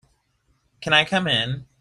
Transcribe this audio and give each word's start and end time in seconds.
Can 0.81 0.93
I 0.93 1.05
come 1.05 1.27
in? 1.27 1.67